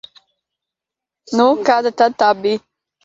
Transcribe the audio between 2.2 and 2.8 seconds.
tā bija?